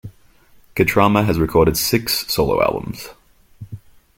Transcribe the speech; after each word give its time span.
Katrama 0.75 1.23
has 1.25 1.37
recorded 1.37 1.77
six 1.77 2.25
solo 2.27 2.59
albums. 2.63 3.09